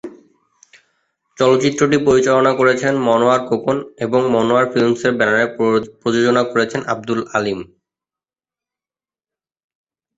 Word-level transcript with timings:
চলচ্চিত্রটি 1.37 1.97
পরিচালনা 2.07 2.51
করেছেন 2.59 2.93
মনোয়ার 3.07 3.41
খোকন 3.49 3.77
এবং 4.05 4.21
মনোয়ারা 4.33 4.71
ফিল্মসের 4.73 5.13
ব্যানারে 5.17 5.45
প্রযোজনা 6.01 6.43
করেছেন 6.51 6.81
আব্দুল 6.93 7.21
আলিম। 7.37 7.59